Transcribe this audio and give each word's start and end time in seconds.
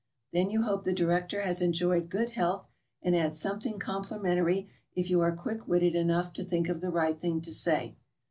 Then 0.33 0.49
you 0.49 0.63
hope 0.63 0.83
the 0.83 0.93
director 0.93 1.41
has 1.41 1.61
enjoyed 1.61 2.09
good 2.09 2.31
health, 2.31 2.65
and 3.03 3.15
add 3.15 3.35
something 3.35 3.77
complimentary 3.77 4.67
if 4.95 5.11
you 5.11 5.21
are 5.21 5.35
quick 5.35 5.67
witted 5.67 5.93
enough 5.93 6.33
to 6.33 6.43
think 6.43 6.69
of 6.69 6.81
the 6.81 6.89
right 6.89 7.21
thing 7.21 7.39
to 7.41 7.53
say. 7.53 7.95